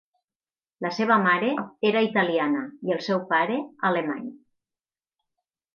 [0.85, 1.51] La seva mare
[1.91, 3.61] era italiana i el seu pare,
[3.93, 4.27] alemany.